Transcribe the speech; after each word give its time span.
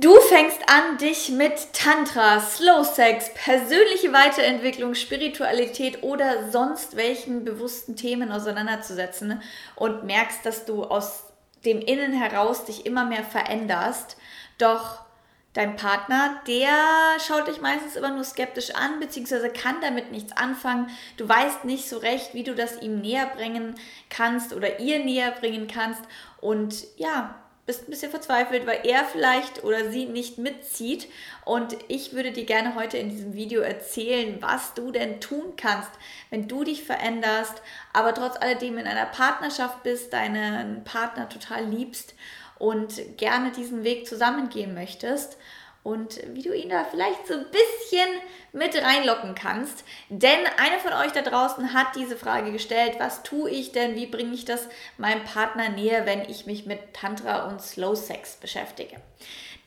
Du 0.00 0.16
fängst 0.18 0.62
an, 0.66 0.96
dich 0.96 1.28
mit 1.28 1.74
Tantra, 1.74 2.40
Slow 2.40 2.84
Sex, 2.84 3.34
persönliche 3.34 4.14
Weiterentwicklung, 4.14 4.94
Spiritualität 4.94 6.02
oder 6.02 6.50
sonst 6.50 6.96
welchen 6.96 7.44
bewussten 7.44 7.96
Themen 7.96 8.32
auseinanderzusetzen 8.32 9.42
und 9.76 10.04
merkst, 10.04 10.46
dass 10.46 10.64
du 10.64 10.84
aus 10.84 11.24
dem 11.66 11.82
Innen 11.82 12.14
heraus 12.14 12.64
dich 12.64 12.86
immer 12.86 13.04
mehr 13.04 13.24
veränderst. 13.24 14.16
Doch 14.56 15.02
dein 15.52 15.76
Partner, 15.76 16.40
der 16.46 16.70
schaut 17.18 17.48
dich 17.48 17.60
meistens 17.60 17.94
immer 17.94 18.14
nur 18.14 18.24
skeptisch 18.24 18.74
an, 18.74 19.00
beziehungsweise 19.00 19.50
kann 19.50 19.82
damit 19.82 20.12
nichts 20.12 20.34
anfangen. 20.34 20.88
Du 21.18 21.28
weißt 21.28 21.66
nicht 21.66 21.86
so 21.86 21.98
recht, 21.98 22.32
wie 22.32 22.44
du 22.44 22.54
das 22.54 22.80
ihm 22.80 23.02
näher 23.02 23.26
bringen 23.26 23.74
kannst 24.08 24.54
oder 24.54 24.80
ihr 24.80 25.00
näher 25.00 25.32
bringen 25.32 25.68
kannst. 25.68 26.00
Und 26.40 26.86
ja, 26.96 27.34
bist 27.70 27.86
ein 27.86 27.90
bisschen 27.92 28.10
verzweifelt, 28.10 28.66
weil 28.66 28.80
er 28.82 29.04
vielleicht 29.04 29.62
oder 29.62 29.92
sie 29.92 30.06
nicht 30.06 30.38
mitzieht. 30.38 31.06
Und 31.44 31.76
ich 31.86 32.12
würde 32.12 32.32
dir 32.32 32.44
gerne 32.44 32.74
heute 32.74 32.98
in 32.98 33.10
diesem 33.10 33.34
Video 33.34 33.60
erzählen, 33.60 34.38
was 34.40 34.74
du 34.74 34.90
denn 34.90 35.20
tun 35.20 35.54
kannst, 35.56 35.92
wenn 36.30 36.48
du 36.48 36.64
dich 36.64 36.82
veränderst, 36.82 37.62
aber 37.92 38.12
trotz 38.12 38.36
alledem 38.36 38.76
in 38.76 38.88
einer 38.88 39.06
Partnerschaft 39.06 39.84
bist, 39.84 40.12
deinen 40.12 40.82
Partner 40.82 41.28
total 41.28 41.64
liebst 41.64 42.14
und 42.58 43.16
gerne 43.16 43.52
diesen 43.52 43.84
Weg 43.84 44.08
zusammengehen 44.08 44.74
möchtest 44.74 45.36
und 45.82 46.20
wie 46.34 46.42
du 46.42 46.54
ihn 46.54 46.68
da 46.68 46.84
vielleicht 46.84 47.26
so 47.26 47.34
ein 47.34 47.46
bisschen 47.50 48.08
mit 48.52 48.74
reinlocken 48.74 49.34
kannst. 49.34 49.84
Denn 50.08 50.38
einer 50.58 50.78
von 50.78 50.92
euch 50.92 51.12
da 51.12 51.22
draußen 51.22 51.72
hat 51.72 51.96
diese 51.96 52.16
Frage 52.16 52.52
gestellt, 52.52 52.96
was 52.98 53.22
tue 53.22 53.50
ich 53.50 53.72
denn, 53.72 53.96
wie 53.96 54.06
bringe 54.06 54.34
ich 54.34 54.44
das 54.44 54.68
meinem 54.98 55.24
Partner 55.24 55.70
näher, 55.70 56.04
wenn 56.04 56.22
ich 56.28 56.46
mich 56.46 56.66
mit 56.66 56.92
Tantra 56.92 57.48
und 57.48 57.62
Slow 57.62 57.96
Sex 57.96 58.36
beschäftige. 58.36 58.96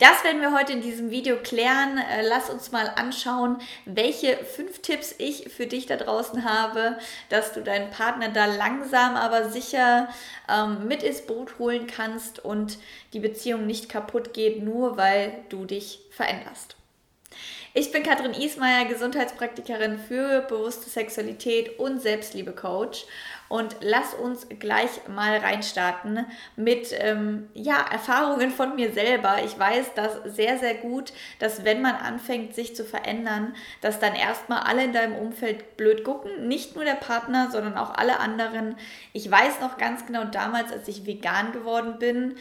Das 0.00 0.24
werden 0.24 0.40
wir 0.40 0.52
heute 0.52 0.72
in 0.72 0.82
diesem 0.82 1.10
Video 1.10 1.36
klären. 1.36 1.98
Äh, 1.98 2.22
lass 2.22 2.50
uns 2.50 2.72
mal 2.72 2.90
anschauen, 2.96 3.58
welche 3.84 4.36
fünf 4.44 4.80
Tipps 4.80 5.14
ich 5.18 5.50
für 5.52 5.66
dich 5.66 5.86
da 5.86 5.96
draußen 5.96 6.44
habe, 6.44 6.98
dass 7.28 7.52
du 7.52 7.62
deinen 7.62 7.90
Partner 7.90 8.28
da 8.28 8.46
langsam, 8.46 9.14
aber 9.14 9.50
sicher 9.50 10.08
ähm, 10.48 10.88
mit 10.88 11.04
ins 11.04 11.22
Boot 11.22 11.58
holen 11.60 11.86
kannst 11.86 12.44
und 12.44 12.78
die 13.12 13.20
Beziehung 13.20 13.66
nicht 13.66 13.88
kaputt 13.88 14.34
geht, 14.34 14.62
nur 14.62 14.96
weil 14.96 15.44
du 15.48 15.64
dich 15.64 16.00
veränderst. 16.10 16.76
Ich 17.76 17.90
bin 17.90 18.04
Katrin 18.04 18.34
Ismaier, 18.34 18.84
Gesundheitspraktikerin 18.84 19.98
für 19.98 20.42
bewusste 20.42 20.88
Sexualität 20.88 21.78
und 21.80 22.00
Selbstliebe-Coach. 22.00 23.04
Und 23.54 23.76
lass 23.82 24.14
uns 24.14 24.48
gleich 24.58 25.06
mal 25.06 25.36
reinstarten 25.36 26.26
mit 26.56 26.88
ähm, 26.90 27.48
ja, 27.54 27.76
Erfahrungen 27.88 28.50
von 28.50 28.74
mir 28.74 28.92
selber. 28.92 29.36
Ich 29.44 29.56
weiß 29.56 29.92
das 29.94 30.18
sehr, 30.24 30.58
sehr 30.58 30.74
gut, 30.74 31.12
dass 31.38 31.64
wenn 31.64 31.80
man 31.80 31.94
anfängt, 31.94 32.56
sich 32.56 32.74
zu 32.74 32.84
verändern, 32.84 33.54
dass 33.80 34.00
dann 34.00 34.16
erstmal 34.16 34.64
alle 34.64 34.82
in 34.82 34.92
deinem 34.92 35.14
Umfeld 35.14 35.76
blöd 35.76 36.02
gucken. 36.02 36.48
Nicht 36.48 36.74
nur 36.74 36.84
der 36.84 36.96
Partner, 36.96 37.48
sondern 37.52 37.78
auch 37.78 37.94
alle 37.94 38.18
anderen. 38.18 38.74
Ich 39.12 39.30
weiß 39.30 39.60
noch 39.60 39.78
ganz 39.78 40.04
genau 40.04 40.24
damals, 40.24 40.72
als 40.72 40.88
ich 40.88 41.06
vegan 41.06 41.52
geworden 41.52 42.00
bin, 42.00 42.34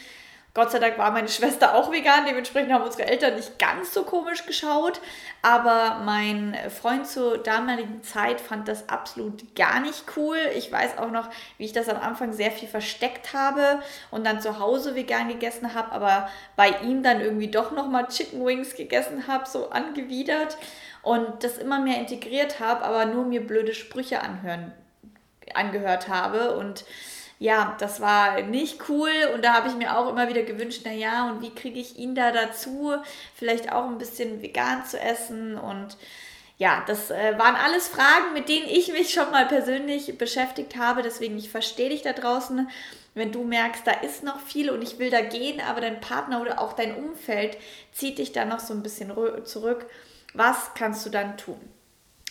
Gott 0.56 0.70
sei 0.70 0.78
Dank 0.78 1.00
war 1.00 1.10
meine 1.10 1.30
Schwester 1.30 1.74
auch 1.74 1.92
vegan, 1.92 2.28
dementsprechend 2.28 2.72
haben 2.72 2.84
unsere 2.84 3.08
Eltern 3.08 3.36
nicht 3.36 3.58
ganz 3.58 3.92
so 3.92 4.04
komisch 4.04 4.46
geschaut. 4.46 5.02
Aber 5.42 6.02
mein 6.06 6.56
Freund 6.70 7.08
zur 7.08 7.40
damaligen 7.40 8.04
Zeit 8.04 8.40
fand 8.40 8.68
das 8.68 8.88
absolut 8.88 9.56
gar 9.56 9.80
nicht 9.80 10.04
cool. 10.16 10.38
Ich 10.56 10.72
weiß 10.72 11.00
auch 11.00 11.10
noch, 11.10 11.28
wie 11.58 11.66
ich 11.66 11.74
das 11.74 11.90
am 11.90 12.00
Anfang 12.00 12.34
sehr 12.34 12.52
viel 12.52 12.68
versteckt 12.68 13.34
habe 13.34 13.82
und 14.12 14.28
dann 14.28 14.42
zu 14.42 14.60
Hause 14.60 14.94
vegan 14.94 15.28
gegessen 15.28 15.74
habe, 15.74 15.92
aber 15.92 16.30
bei 16.56 16.70
ihm 16.84 17.02
dann 17.02 17.20
irgendwie 17.20 17.50
doch 17.50 17.72
nochmal 17.72 18.08
Chicken 18.10 18.46
Wings 18.46 18.76
gegessen 18.76 19.26
habe, 19.28 19.50
so 19.50 19.72
angewidert 19.72 20.58
und 21.02 21.44
das 21.44 21.58
immer 21.58 21.80
mehr 21.80 21.98
integriert 21.98 22.60
habe, 22.60 22.84
aber 22.84 23.06
nur 23.06 23.26
mir 23.26 23.46
blöde 23.46 23.74
Sprüche 23.74 24.22
anhören, 24.22 24.72
angehört 25.56 26.10
habe 26.10 26.56
und 26.56 26.86
ja, 27.44 27.76
das 27.78 28.00
war 28.00 28.42
nicht 28.42 28.88
cool 28.88 29.12
und 29.34 29.44
da 29.44 29.54
habe 29.54 29.68
ich 29.68 29.76
mir 29.76 29.98
auch 29.98 30.10
immer 30.10 30.30
wieder 30.30 30.44
gewünscht, 30.44 30.86
naja, 30.86 31.30
und 31.30 31.42
wie 31.42 31.54
kriege 31.54 31.78
ich 31.78 31.98
ihn 31.98 32.16
da 32.16 32.32
dazu, 32.32 32.94
vielleicht 33.36 33.70
auch 33.70 33.84
ein 33.84 33.98
bisschen 33.98 34.42
vegan 34.42 34.86
zu 34.86 34.98
essen 34.98 35.58
und 35.58 35.98
ja, 36.58 36.86
das 36.88 37.12
äh, 37.12 37.38
waren 37.38 37.56
alles 37.58 37.90
Fragen, 37.90 38.32
mit 38.34 38.48
denen 38.48 38.70
ich 38.70 38.94
mich 38.94 39.14
schon 39.14 39.30
mal 39.30 39.46
persönlich 39.46 40.18
beschäftigt 40.18 40.78
habe, 40.78 41.02
deswegen 41.02 41.38
ich 41.38 41.50
verstehe 41.50 41.90
dich 41.90 42.02
da 42.02 42.14
draußen, 42.14 42.70
wenn 43.14 43.34
du 43.34 43.44
merkst, 43.44 43.86
da 43.86 43.92
ist 43.92 44.24
noch 44.24 44.40
viel 44.40 44.70
und 44.70 44.82
ich 44.82 44.98
will 44.98 45.10
da 45.10 45.20
gehen, 45.20 45.60
aber 45.60 45.82
dein 45.82 46.00
Partner 46.00 46.40
oder 46.40 46.62
auch 46.62 46.72
dein 46.72 46.96
Umfeld 46.96 47.58
zieht 47.92 48.20
dich 48.20 48.32
da 48.32 48.46
noch 48.46 48.62
so 48.62 48.74
ein 48.74 48.84
bisschen 48.84 49.12
zurück. 49.44 49.86
Was 50.34 50.74
kannst 50.76 51.06
du 51.06 51.10
dann 51.10 51.36
tun? 51.36 51.60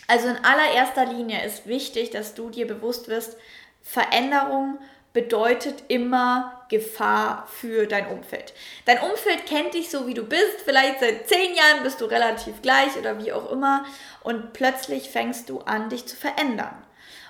Also 0.08 0.28
in 0.28 0.42
allererster 0.42 1.04
Linie 1.04 1.44
ist 1.44 1.66
wichtig, 1.66 2.08
dass 2.08 2.32
du 2.32 2.48
dir 2.48 2.66
bewusst 2.66 3.08
wirst, 3.08 3.36
Veränderung 3.82 4.78
bedeutet 5.12 5.84
immer 5.88 6.64
Gefahr 6.68 7.46
für 7.50 7.86
dein 7.86 8.08
Umfeld. 8.08 8.54
Dein 8.86 8.98
Umfeld 9.00 9.46
kennt 9.46 9.74
dich 9.74 9.90
so, 9.90 10.06
wie 10.06 10.14
du 10.14 10.24
bist. 10.24 10.62
Vielleicht 10.64 11.00
seit 11.00 11.28
zehn 11.28 11.54
Jahren 11.54 11.82
bist 11.82 12.00
du 12.00 12.06
relativ 12.06 12.62
gleich 12.62 12.96
oder 12.98 13.22
wie 13.22 13.32
auch 13.32 13.50
immer. 13.50 13.84
Und 14.22 14.52
plötzlich 14.52 15.10
fängst 15.10 15.50
du 15.50 15.60
an, 15.60 15.90
dich 15.90 16.06
zu 16.06 16.16
verändern. 16.16 16.74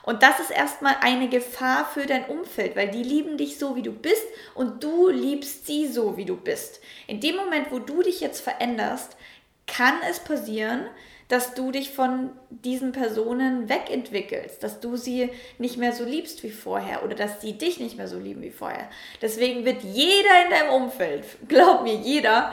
Und 0.04 0.22
das 0.22 0.40
ist 0.40 0.50
erstmal 0.50 0.96
eine 1.00 1.28
Gefahr 1.28 1.88
für 1.92 2.06
dein 2.06 2.24
Umfeld, 2.26 2.74
weil 2.74 2.88
die 2.88 3.04
lieben 3.04 3.36
dich 3.36 3.58
so, 3.58 3.76
wie 3.76 3.82
du 3.82 3.92
bist 3.92 4.26
und 4.54 4.82
du 4.82 5.08
liebst 5.08 5.66
sie 5.66 5.86
so, 5.86 6.16
wie 6.16 6.24
du 6.24 6.36
bist. 6.36 6.80
In 7.06 7.20
dem 7.20 7.36
Moment, 7.36 7.70
wo 7.70 7.78
du 7.78 8.02
dich 8.02 8.20
jetzt 8.20 8.40
veränderst, 8.40 9.16
kann 9.66 9.94
es 10.10 10.18
passieren, 10.18 10.86
dass 11.32 11.54
du 11.54 11.70
dich 11.70 11.92
von 11.92 12.28
diesen 12.50 12.92
Personen 12.92 13.70
wegentwickelst, 13.70 14.62
dass 14.62 14.80
du 14.80 14.98
sie 14.98 15.30
nicht 15.56 15.78
mehr 15.78 15.94
so 15.94 16.04
liebst 16.04 16.42
wie 16.42 16.50
vorher 16.50 17.02
oder 17.04 17.14
dass 17.14 17.40
sie 17.40 17.56
dich 17.56 17.80
nicht 17.80 17.96
mehr 17.96 18.06
so 18.06 18.18
lieben 18.18 18.42
wie 18.42 18.50
vorher. 18.50 18.86
Deswegen 19.22 19.64
wird 19.64 19.82
jeder 19.82 20.44
in 20.44 20.50
deinem 20.50 20.82
Umfeld, 20.82 21.24
glaub 21.48 21.84
mir, 21.84 21.94
jeder, 21.94 22.52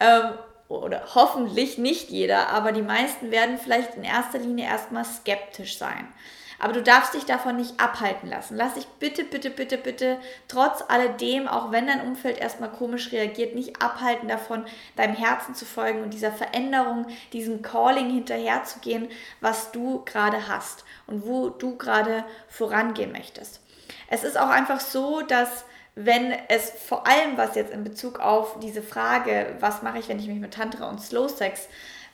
ähm, 0.00 0.32
oder 0.66 1.14
hoffentlich 1.14 1.78
nicht 1.78 2.10
jeder, 2.10 2.48
aber 2.48 2.72
die 2.72 2.82
meisten 2.82 3.30
werden 3.30 3.58
vielleicht 3.58 3.94
in 3.94 4.02
erster 4.02 4.38
Linie 4.38 4.64
erstmal 4.64 5.04
skeptisch 5.04 5.78
sein. 5.78 6.08
Aber 6.58 6.72
du 6.72 6.82
darfst 6.82 7.14
dich 7.14 7.24
davon 7.24 7.56
nicht 7.56 7.80
abhalten 7.80 8.28
lassen. 8.28 8.56
Lass 8.56 8.74
dich 8.74 8.86
bitte, 8.98 9.24
bitte, 9.24 9.50
bitte, 9.50 9.78
bitte, 9.78 10.18
trotz 10.48 10.82
alledem, 10.88 11.48
auch 11.48 11.72
wenn 11.72 11.86
dein 11.86 12.00
Umfeld 12.00 12.38
erstmal 12.38 12.70
komisch 12.70 13.12
reagiert, 13.12 13.54
nicht 13.54 13.82
abhalten 13.82 14.28
davon, 14.28 14.64
deinem 14.96 15.14
Herzen 15.14 15.54
zu 15.54 15.64
folgen 15.64 16.02
und 16.02 16.14
dieser 16.14 16.32
Veränderung, 16.32 17.06
diesem 17.32 17.62
Calling 17.62 18.10
hinterherzugehen, 18.10 19.08
was 19.40 19.72
du 19.72 20.04
gerade 20.04 20.48
hast 20.48 20.84
und 21.06 21.26
wo 21.26 21.50
du 21.50 21.76
gerade 21.76 22.24
vorangehen 22.48 23.12
möchtest. 23.12 23.60
Es 24.08 24.24
ist 24.24 24.38
auch 24.38 24.48
einfach 24.48 24.80
so, 24.80 25.22
dass 25.22 25.64
wenn 25.96 26.32
es 26.48 26.70
vor 26.70 27.06
allem 27.06 27.36
was 27.36 27.54
jetzt 27.54 27.72
in 27.72 27.82
Bezug 27.82 28.20
auf 28.20 28.58
diese 28.60 28.82
Frage, 28.82 29.56
was 29.60 29.82
mache 29.82 29.98
ich, 29.98 30.08
wenn 30.08 30.18
ich 30.18 30.28
mich 30.28 30.38
mit 30.38 30.52
Tantra 30.54 30.88
und 30.88 31.00
Slow 31.00 31.28
Sex 31.28 31.68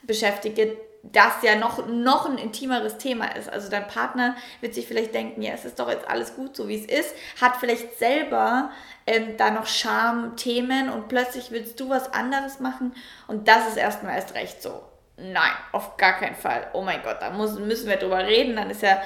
beschäftige, 0.07 0.77
das 1.03 1.43
ja 1.43 1.57
noch, 1.57 1.87
noch 1.89 2.27
ein 2.27 2.39
intimeres 2.39 2.97
Thema 2.99 3.35
ist. 3.37 3.51
Also 3.51 3.69
dein 3.69 3.89
Partner 3.89 4.37
wird 4.61 4.75
sich 4.75 4.87
vielleicht 4.87 5.15
denken, 5.15 5.43
ja, 5.43 5.53
es 5.53 5.65
ist 5.65 5.79
doch 5.79 5.91
jetzt 5.91 6.09
alles 6.09 6.37
gut, 6.37 6.55
so 6.55 6.69
wie 6.69 6.77
es 6.77 6.87
ist, 6.87 7.15
hat 7.41 7.57
vielleicht 7.57 7.99
selber 7.99 8.71
ähm, 9.07 9.37
da 9.37 9.51
noch 9.51 9.67
Scham-Themen 9.67 10.91
und 10.91 11.09
plötzlich 11.09 11.51
willst 11.51 11.81
du 11.81 11.89
was 11.91 12.13
anderes 12.13 12.61
machen 12.61 12.95
und 13.27 13.49
das 13.49 13.69
ist 13.69 13.77
erstmal 13.77 14.15
erst 14.15 14.35
recht 14.35 14.63
so. 14.63 14.83
Nein, 15.17 15.53
auf 15.73 15.97
gar 15.97 16.15
keinen 16.15 16.37
Fall. 16.37 16.69
Oh 16.73 16.83
mein 16.83 17.03
Gott, 17.03 17.17
da 17.21 17.31
muss, 17.31 17.59
müssen 17.59 17.89
wir 17.89 17.97
drüber 17.97 18.25
reden, 18.25 18.57
dann 18.57 18.71
ist 18.71 18.83
ja, 18.83 19.03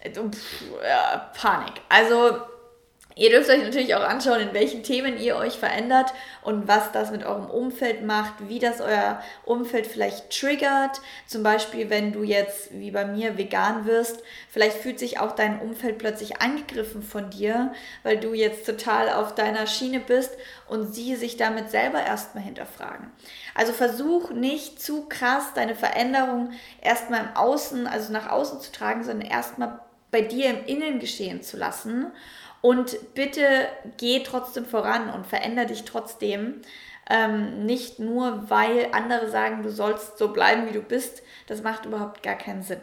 äh, 0.00 0.10
pff, 0.10 0.62
ja 0.82 1.30
Panik. 1.34 1.80
Also 1.88 2.38
Ihr 3.18 3.30
dürft 3.30 3.50
euch 3.50 3.64
natürlich 3.64 3.96
auch 3.96 4.04
anschauen, 4.04 4.38
in 4.40 4.54
welchen 4.54 4.84
Themen 4.84 5.18
ihr 5.18 5.34
euch 5.34 5.58
verändert 5.58 6.14
und 6.42 6.68
was 6.68 6.92
das 6.92 7.10
mit 7.10 7.24
eurem 7.26 7.50
Umfeld 7.50 8.04
macht, 8.04 8.48
wie 8.48 8.60
das 8.60 8.80
euer 8.80 9.20
Umfeld 9.44 9.88
vielleicht 9.88 10.30
triggert. 10.30 11.00
Zum 11.26 11.42
Beispiel, 11.42 11.90
wenn 11.90 12.12
du 12.12 12.22
jetzt 12.22 12.70
wie 12.78 12.92
bei 12.92 13.04
mir 13.04 13.36
vegan 13.36 13.86
wirst, 13.86 14.22
vielleicht 14.48 14.76
fühlt 14.76 15.00
sich 15.00 15.18
auch 15.18 15.32
dein 15.32 15.58
Umfeld 15.58 15.98
plötzlich 15.98 16.40
angegriffen 16.40 17.02
von 17.02 17.28
dir, 17.28 17.72
weil 18.04 18.18
du 18.18 18.34
jetzt 18.34 18.64
total 18.64 19.10
auf 19.10 19.34
deiner 19.34 19.66
Schiene 19.66 19.98
bist 19.98 20.30
und 20.68 20.94
sie 20.94 21.16
sich 21.16 21.36
damit 21.36 21.72
selber 21.72 22.00
erstmal 22.00 22.44
hinterfragen. 22.44 23.10
Also 23.56 23.72
versuch 23.72 24.30
nicht 24.30 24.80
zu 24.80 25.06
krass 25.08 25.54
deine 25.56 25.74
Veränderung 25.74 26.52
erstmal 26.80 27.22
im 27.22 27.36
Außen, 27.36 27.88
also 27.88 28.12
nach 28.12 28.30
außen 28.30 28.60
zu 28.60 28.70
tragen, 28.70 29.02
sondern 29.02 29.28
erstmal 29.28 29.80
bei 30.12 30.20
dir 30.20 30.50
im 30.50 30.64
Innen 30.66 31.00
geschehen 31.00 31.42
zu 31.42 31.56
lassen 31.56 32.12
und 32.60 33.14
bitte 33.14 33.68
geh 33.96 34.22
trotzdem 34.22 34.66
voran 34.66 35.10
und 35.10 35.26
veränder 35.26 35.64
dich 35.64 35.84
trotzdem. 35.84 36.62
Ähm, 37.10 37.64
nicht 37.64 37.98
nur, 37.98 38.50
weil 38.50 38.88
andere 38.92 39.30
sagen, 39.30 39.62
du 39.62 39.70
sollst 39.70 40.18
so 40.18 40.28
bleiben, 40.28 40.68
wie 40.68 40.72
du 40.72 40.82
bist. 40.82 41.22
Das 41.46 41.62
macht 41.62 41.86
überhaupt 41.86 42.22
gar 42.22 42.34
keinen 42.34 42.62
Sinn. 42.62 42.80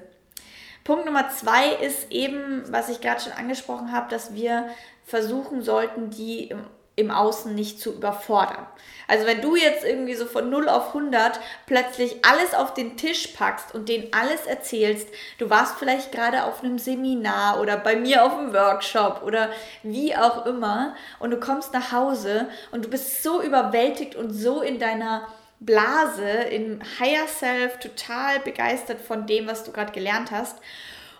Punkt 0.83 1.05
Nummer 1.05 1.29
zwei 1.29 1.69
ist 1.73 2.11
eben, 2.11 2.63
was 2.71 2.89
ich 2.89 3.01
gerade 3.01 3.21
schon 3.21 3.33
angesprochen 3.33 3.91
habe, 3.91 4.09
dass 4.09 4.33
wir 4.33 4.69
versuchen 5.03 5.61
sollten, 5.61 6.09
die 6.09 6.55
im 6.95 7.11
Außen 7.11 7.53
nicht 7.53 7.79
zu 7.79 7.93
überfordern. 7.93 8.65
Also 9.07 9.25
wenn 9.27 9.41
du 9.41 9.55
jetzt 9.55 9.83
irgendwie 9.83 10.15
so 10.15 10.25
von 10.25 10.49
0 10.49 10.69
auf 10.69 10.87
100 10.87 11.39
plötzlich 11.65 12.25
alles 12.25 12.53
auf 12.53 12.73
den 12.73 12.97
Tisch 12.97 13.27
packst 13.27 13.75
und 13.75 13.89
denen 13.89 14.07
alles 14.11 14.45
erzählst, 14.45 15.07
du 15.37 15.49
warst 15.49 15.77
vielleicht 15.77 16.11
gerade 16.11 16.45
auf 16.45 16.63
einem 16.63 16.79
Seminar 16.79 17.59
oder 17.59 17.77
bei 17.77 17.95
mir 17.95 18.25
auf 18.25 18.37
einem 18.37 18.53
Workshop 18.53 19.21
oder 19.23 19.49
wie 19.83 20.15
auch 20.15 20.45
immer 20.45 20.95
und 21.19 21.31
du 21.31 21.39
kommst 21.39 21.73
nach 21.73 21.91
Hause 21.91 22.47
und 22.71 22.85
du 22.85 22.89
bist 22.89 23.21
so 23.21 23.41
überwältigt 23.41 24.15
und 24.15 24.31
so 24.31 24.61
in 24.61 24.79
deiner 24.79 25.27
Blase, 25.59 26.29
im 26.29 26.79
Higher 26.99 27.27
Self, 27.27 27.79
total 27.79 28.39
begeistert 28.39 28.99
von 29.01 29.25
dem, 29.25 29.47
was 29.47 29.63
du 29.63 29.71
gerade 29.71 29.91
gelernt 29.91 30.31
hast 30.31 30.57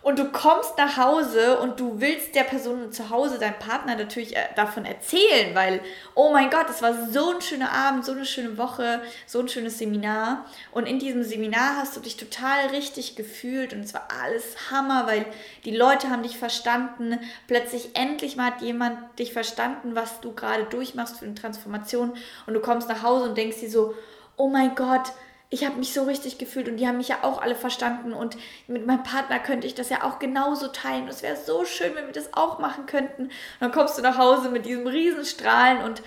und 0.05 0.19
du 0.19 0.25
kommst 0.25 0.77
nach 0.77 0.97
Hause 0.97 1.57
und 1.57 1.79
du 1.79 1.99
willst 1.99 2.35
der 2.35 2.43
Person 2.43 2.91
zu 2.91 3.09
Hause, 3.09 3.39
deinem 3.39 3.57
Partner 3.57 3.95
natürlich 3.95 4.35
äh, 4.35 4.41
davon 4.55 4.85
erzählen, 4.85 5.55
weil, 5.55 5.81
oh 6.13 6.31
mein 6.31 6.51
Gott, 6.51 6.69
es 6.69 6.83
war 6.83 7.07
so 7.09 7.33
ein 7.33 7.41
schöner 7.41 7.71
Abend, 7.71 8.05
so 8.05 8.11
eine 8.11 8.23
schöne 8.23 8.55
Woche, 8.59 9.01
so 9.25 9.39
ein 9.39 9.47
schönes 9.47 9.79
Seminar. 9.79 10.45
Und 10.71 10.87
in 10.87 10.99
diesem 10.99 11.23
Seminar 11.23 11.77
hast 11.77 11.97
du 11.97 12.01
dich 12.01 12.17
total 12.17 12.67
richtig 12.67 13.15
gefühlt 13.15 13.73
und 13.73 13.79
es 13.79 13.95
war 13.95 14.07
alles 14.23 14.69
Hammer, 14.69 15.07
weil 15.07 15.25
die 15.65 15.75
Leute 15.75 16.11
haben 16.11 16.21
dich 16.21 16.37
verstanden. 16.37 17.17
Plötzlich 17.47 17.95
endlich 17.95 18.35
mal 18.35 18.51
hat 18.51 18.61
jemand 18.61 19.17
dich 19.17 19.33
verstanden, 19.33 19.95
was 19.95 20.21
du 20.21 20.35
gerade 20.35 20.65
durchmachst 20.65 21.17
für 21.17 21.25
eine 21.25 21.33
Transformation. 21.33 22.13
Und 22.45 22.53
du 22.53 22.59
kommst 22.59 22.89
nach 22.89 23.01
Hause 23.01 23.29
und 23.29 23.39
denkst 23.39 23.59
dir 23.59 23.71
so, 23.71 23.95
oh 24.37 24.49
mein 24.49 24.75
Gott, 24.75 25.13
ich 25.49 25.63
habe 25.65 25.75
mich 25.75 25.93
so 25.93 26.03
richtig 26.03 26.37
gefühlt 26.37 26.67
und 26.67 26.77
die 26.77 26.87
haben 26.87 26.97
mich 26.97 27.09
ja 27.09 27.17
auch 27.21 27.41
alle 27.41 27.55
verstanden 27.55 28.13
und 28.13 28.35
mit 28.67 28.85
meinem 28.85 29.03
Partner 29.03 29.39
könnte 29.39 29.67
ich 29.67 29.75
das 29.75 29.89
ja 29.89 30.03
auch 30.03 30.19
genauso 30.19 30.67
teilen. 30.69 31.07
Es 31.07 31.21
wäre 31.21 31.35
so 31.35 31.65
schön, 31.65 31.95
wenn 31.95 32.07
wir 32.07 32.13
das 32.13 32.33
auch 32.33 32.59
machen 32.59 32.85
könnten. 32.87 33.23
Und 33.23 33.31
dann 33.59 33.71
kommst 33.71 33.97
du 33.97 34.01
nach 34.01 34.17
Hause 34.17 34.49
mit 34.49 34.65
diesem 34.65 34.87
Riesenstrahlen 34.87 35.83
und 35.83 36.01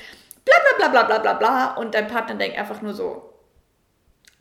bla 0.44 0.54
bla 0.76 0.88
bla 0.88 1.02
bla 1.02 1.02
bla 1.04 1.18
bla 1.18 1.32
bla 1.34 1.74
und 1.76 1.94
dein 1.94 2.08
Partner 2.08 2.34
denkt 2.34 2.58
einfach 2.58 2.82
nur 2.82 2.94
so, 2.94 3.32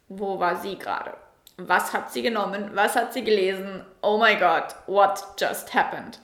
wo 0.09 0.39
war 0.39 0.55
sie 0.55 0.77
gerade? 0.77 1.13
Was 1.57 1.93
hat 1.93 2.11
sie 2.11 2.21
genommen? 2.21 2.71
Was 2.73 2.95
hat 2.95 3.13
sie 3.13 3.23
gelesen? 3.23 3.85
Oh 4.01 4.17
my 4.17 4.35
God, 4.35 4.75
what 4.87 5.23
just 5.39 5.73
happened? 5.73 6.19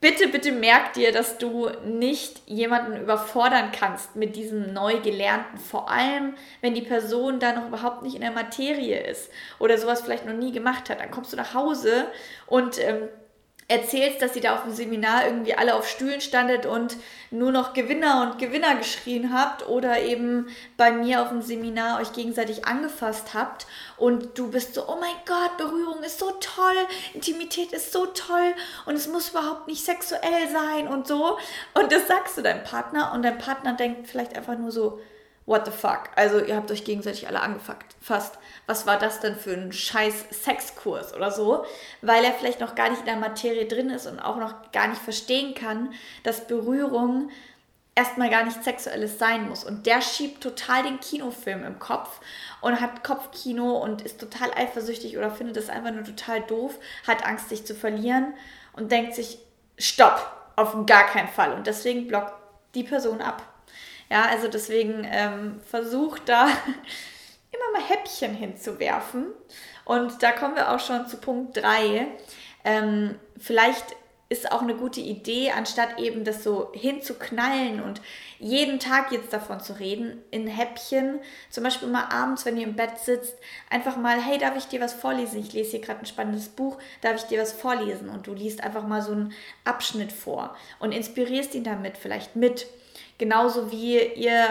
Bitte, 0.00 0.28
bitte 0.28 0.52
merk 0.52 0.94
dir, 0.94 1.12
dass 1.12 1.38
du 1.38 1.68
nicht 1.84 2.42
jemanden 2.46 3.00
überfordern 3.00 3.70
kannst 3.72 4.16
mit 4.16 4.34
diesem 4.34 4.72
neu 4.72 5.00
gelernten, 5.00 5.58
vor 5.58 5.90
allem 5.90 6.34
wenn 6.62 6.74
die 6.74 6.82
Person 6.82 7.38
da 7.38 7.52
noch 7.52 7.68
überhaupt 7.68 8.02
nicht 8.02 8.14
in 8.14 8.22
der 8.22 8.32
Materie 8.32 9.00
ist 9.06 9.30
oder 9.58 9.78
sowas 9.78 10.00
vielleicht 10.02 10.26
noch 10.26 10.34
nie 10.34 10.52
gemacht 10.52 10.88
hat. 10.90 11.00
Dann 11.00 11.10
kommst 11.10 11.32
du 11.32 11.36
nach 11.36 11.54
Hause 11.54 12.06
und 12.46 12.78
ähm, 12.78 13.08
erzählst, 13.70 14.20
dass 14.20 14.34
ihr 14.34 14.42
da 14.42 14.56
auf 14.56 14.64
dem 14.64 14.74
Seminar 14.74 15.26
irgendwie 15.26 15.54
alle 15.54 15.76
auf 15.76 15.88
Stühlen 15.88 16.20
standet 16.20 16.66
und 16.66 16.96
nur 17.30 17.52
noch 17.52 17.72
Gewinner 17.72 18.22
und 18.22 18.38
Gewinner 18.40 18.74
geschrien 18.74 19.32
habt 19.32 19.68
oder 19.68 20.00
eben 20.00 20.48
bei 20.76 20.90
mir 20.90 21.22
auf 21.22 21.28
dem 21.28 21.40
Seminar 21.40 22.00
euch 22.00 22.12
gegenseitig 22.12 22.66
angefasst 22.66 23.32
habt 23.32 23.68
und 23.96 24.36
du 24.36 24.50
bist 24.50 24.74
so, 24.74 24.88
oh 24.88 24.96
mein 25.00 25.14
Gott, 25.24 25.56
Berührung 25.56 26.02
ist 26.02 26.18
so 26.18 26.32
toll, 26.40 26.74
Intimität 27.14 27.72
ist 27.72 27.92
so 27.92 28.06
toll 28.06 28.54
und 28.86 28.96
es 28.96 29.06
muss 29.06 29.30
überhaupt 29.30 29.68
nicht 29.68 29.84
sexuell 29.84 30.48
sein 30.52 30.88
und 30.88 31.06
so. 31.06 31.38
Und 31.74 31.92
das 31.92 32.08
sagst 32.08 32.36
du 32.36 32.42
deinem 32.42 32.64
Partner 32.64 33.12
und 33.14 33.22
dein 33.22 33.38
Partner 33.38 33.74
denkt 33.74 34.08
vielleicht 34.08 34.36
einfach 34.36 34.58
nur 34.58 34.72
so, 34.72 35.00
what 35.46 35.64
the 35.64 35.72
fuck? 35.72 36.10
Also 36.16 36.40
ihr 36.40 36.56
habt 36.56 36.72
euch 36.72 36.84
gegenseitig 36.84 37.28
alle 37.28 37.40
angefasst. 37.40 38.36
Was 38.70 38.86
war 38.86 39.00
das 39.00 39.18
denn 39.18 39.34
für 39.34 39.52
ein 39.52 39.72
scheiß 39.72 40.26
Sexkurs 40.30 41.12
oder 41.12 41.32
so? 41.32 41.64
Weil 42.02 42.22
er 42.22 42.32
vielleicht 42.32 42.60
noch 42.60 42.76
gar 42.76 42.88
nicht 42.88 43.00
in 43.00 43.06
der 43.06 43.16
Materie 43.16 43.66
drin 43.66 43.90
ist 43.90 44.06
und 44.06 44.20
auch 44.20 44.36
noch 44.36 44.70
gar 44.70 44.86
nicht 44.86 45.02
verstehen 45.02 45.54
kann, 45.54 45.92
dass 46.22 46.46
Berührung 46.46 47.30
erstmal 47.96 48.30
gar 48.30 48.44
nichts 48.44 48.64
Sexuelles 48.64 49.18
sein 49.18 49.48
muss. 49.48 49.64
Und 49.64 49.86
der 49.86 50.00
schiebt 50.00 50.40
total 50.40 50.84
den 50.84 51.00
Kinofilm 51.00 51.64
im 51.64 51.80
Kopf 51.80 52.20
und 52.60 52.80
hat 52.80 53.02
Kopfkino 53.02 53.76
und 53.76 54.02
ist 54.02 54.20
total 54.20 54.52
eifersüchtig 54.54 55.18
oder 55.18 55.32
findet 55.32 55.56
das 55.56 55.68
einfach 55.68 55.90
nur 55.90 56.04
total 56.04 56.40
doof, 56.42 56.78
hat 57.08 57.26
Angst, 57.26 57.48
sich 57.48 57.66
zu 57.66 57.74
verlieren 57.74 58.34
und 58.74 58.92
denkt 58.92 59.16
sich, 59.16 59.40
stopp, 59.80 60.30
auf 60.54 60.86
gar 60.86 61.08
keinen 61.08 61.26
Fall. 61.26 61.54
Und 61.54 61.66
deswegen 61.66 62.06
blockt 62.06 62.34
die 62.76 62.84
Person 62.84 63.20
ab. 63.20 63.42
Ja, 64.08 64.26
also 64.26 64.46
deswegen 64.46 65.04
ähm, 65.10 65.60
versucht 65.68 66.28
da 66.28 66.46
immer 67.60 67.78
mal 67.78 67.88
Häppchen 67.88 68.34
hinzuwerfen. 68.34 69.26
Und 69.84 70.22
da 70.22 70.32
kommen 70.32 70.56
wir 70.56 70.72
auch 70.72 70.80
schon 70.80 71.06
zu 71.06 71.18
Punkt 71.18 71.56
3. 71.56 72.06
Ähm, 72.64 73.16
vielleicht 73.38 73.96
ist 74.30 74.52
auch 74.52 74.62
eine 74.62 74.76
gute 74.76 75.00
Idee, 75.00 75.50
anstatt 75.50 75.98
eben 75.98 76.22
das 76.22 76.44
so 76.44 76.70
hinzuknallen 76.72 77.82
und 77.82 78.00
jeden 78.38 78.78
Tag 78.78 79.10
jetzt 79.10 79.32
davon 79.32 79.58
zu 79.58 79.80
reden, 79.80 80.22
in 80.30 80.46
Häppchen, 80.46 81.18
zum 81.50 81.64
Beispiel 81.64 81.88
mal 81.88 82.04
abends, 82.04 82.46
wenn 82.46 82.56
ihr 82.56 82.68
im 82.68 82.76
Bett 82.76 82.96
sitzt, 82.98 83.34
einfach 83.70 83.96
mal, 83.96 84.22
hey, 84.22 84.38
darf 84.38 84.56
ich 84.56 84.66
dir 84.66 84.80
was 84.80 84.94
vorlesen? 84.94 85.40
Ich 85.40 85.52
lese 85.52 85.72
hier 85.72 85.80
gerade 85.80 85.98
ein 85.98 86.06
spannendes 86.06 86.48
Buch, 86.48 86.78
darf 87.00 87.16
ich 87.16 87.22
dir 87.24 87.42
was 87.42 87.52
vorlesen? 87.52 88.08
Und 88.08 88.28
du 88.28 88.32
liest 88.32 88.62
einfach 88.62 88.86
mal 88.86 89.02
so 89.02 89.10
einen 89.10 89.32
Abschnitt 89.64 90.12
vor 90.12 90.56
und 90.78 90.92
inspirierst 90.92 91.56
ihn 91.56 91.64
damit 91.64 91.98
vielleicht 91.98 92.36
mit. 92.36 92.68
Genauso 93.18 93.72
wie 93.72 94.00
ihr 94.00 94.46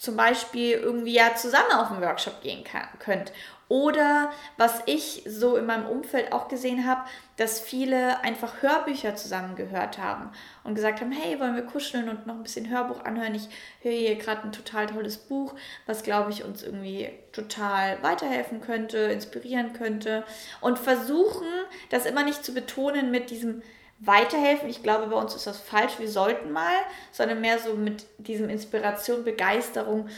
zum 0.00 0.16
Beispiel 0.16 0.72
irgendwie 0.72 1.12
ja 1.12 1.34
zusammen 1.34 1.72
auf 1.72 1.90
einen 1.90 2.00
Workshop 2.00 2.40
gehen 2.40 2.64
kann, 2.64 2.88
könnt. 3.00 3.32
Oder 3.68 4.32
was 4.56 4.80
ich 4.86 5.24
so 5.26 5.56
in 5.56 5.66
meinem 5.66 5.86
Umfeld 5.86 6.32
auch 6.32 6.48
gesehen 6.48 6.86
habe, 6.86 7.02
dass 7.36 7.60
viele 7.60 8.18
einfach 8.24 8.62
Hörbücher 8.62 9.14
zusammen 9.14 9.56
gehört 9.56 9.98
haben 9.98 10.32
und 10.64 10.74
gesagt 10.74 11.02
haben, 11.02 11.12
hey, 11.12 11.38
wollen 11.38 11.54
wir 11.54 11.66
kuscheln 11.66 12.08
und 12.08 12.26
noch 12.26 12.34
ein 12.34 12.42
bisschen 12.42 12.70
Hörbuch 12.70 13.04
anhören? 13.04 13.34
Ich 13.34 13.48
höre 13.82 13.92
hier 13.92 14.16
gerade 14.16 14.44
ein 14.44 14.52
total 14.52 14.86
tolles 14.86 15.18
Buch, 15.18 15.54
was, 15.84 16.02
glaube 16.02 16.30
ich, 16.30 16.44
uns 16.44 16.62
irgendwie 16.62 17.10
total 17.32 18.02
weiterhelfen 18.02 18.62
könnte, 18.62 18.96
inspirieren 18.96 19.74
könnte. 19.74 20.24
Und 20.62 20.78
versuchen, 20.78 21.46
das 21.90 22.06
immer 22.06 22.24
nicht 22.24 22.42
zu 22.42 22.54
betonen 22.54 23.10
mit 23.10 23.28
diesem 23.28 23.62
weiterhelfen. 24.00 24.68
Ich 24.68 24.82
glaube, 24.82 25.06
bei 25.06 25.16
uns 25.16 25.34
ist 25.34 25.46
das 25.46 25.60
falsch. 25.60 25.98
Wir 25.98 26.08
sollten 26.08 26.50
mal, 26.52 26.74
sondern 27.12 27.40
mehr 27.40 27.58
so 27.58 27.74
mit 27.74 28.06
diesem 28.18 28.48
Inspiration, 28.48 29.24
Begeisterung. 29.24 30.08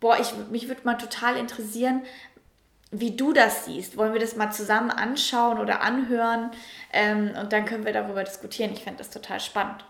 Boah, 0.00 0.18
ich, 0.20 0.32
mich 0.50 0.68
würde 0.68 0.82
mal 0.84 0.96
total 0.96 1.36
interessieren, 1.36 2.02
wie 2.90 3.16
du 3.16 3.32
das 3.32 3.64
siehst. 3.64 3.96
Wollen 3.96 4.12
wir 4.12 4.20
das 4.20 4.36
mal 4.36 4.50
zusammen 4.50 4.90
anschauen 4.90 5.58
oder 5.58 5.82
anhören? 5.82 6.50
Ähm, 6.92 7.32
und 7.40 7.52
dann 7.52 7.64
können 7.64 7.84
wir 7.84 7.92
darüber 7.92 8.24
diskutieren. 8.24 8.72
Ich 8.72 8.82
fände 8.82 8.98
das 8.98 9.10
total 9.10 9.40
spannend. 9.40 9.84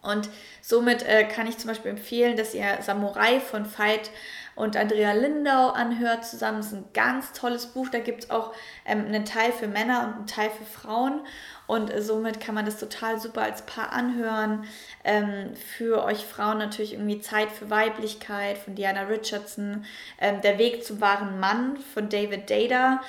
Und 0.00 0.28
somit 0.62 1.02
äh, 1.02 1.24
kann 1.24 1.48
ich 1.48 1.58
zum 1.58 1.68
Beispiel 1.68 1.90
empfehlen, 1.90 2.36
dass 2.36 2.54
ihr 2.54 2.78
Samurai 2.82 3.40
von 3.40 3.66
Veit 3.66 4.10
und 4.58 4.76
Andrea 4.76 5.12
Lindau 5.12 5.68
anhört 5.68 6.24
zusammen. 6.24 6.58
Das 6.58 6.66
ist 6.66 6.72
ein 6.72 6.84
ganz 6.92 7.32
tolles 7.32 7.66
Buch. 7.66 7.88
Da 7.90 8.00
gibt 8.00 8.24
es 8.24 8.30
auch 8.30 8.52
ähm, 8.84 9.06
einen 9.06 9.24
Teil 9.24 9.52
für 9.52 9.68
Männer 9.68 10.00
und 10.08 10.14
einen 10.16 10.26
Teil 10.26 10.50
für 10.50 10.64
Frauen. 10.64 11.20
Und 11.68 11.92
äh, 11.92 12.02
somit 12.02 12.40
kann 12.40 12.56
man 12.56 12.66
das 12.66 12.80
total 12.80 13.20
super 13.20 13.42
als 13.42 13.62
Paar 13.62 13.92
anhören. 13.92 14.64
Ähm, 15.04 15.54
für 15.54 16.02
euch 16.02 16.24
Frauen 16.24 16.58
natürlich 16.58 16.94
irgendwie 16.94 17.20
Zeit 17.20 17.52
für 17.52 17.70
Weiblichkeit 17.70 18.58
von 18.58 18.74
Diana 18.74 19.02
Richardson. 19.02 19.84
Ähm, 20.20 20.40
Der 20.40 20.58
Weg 20.58 20.84
zum 20.84 21.00
wahren 21.00 21.38
Mann 21.38 21.76
von 21.94 22.08
David 22.08 22.50
Data. 22.50 23.00